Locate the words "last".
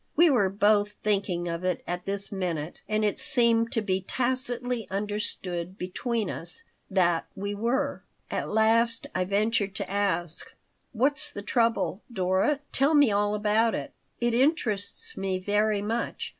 8.49-9.05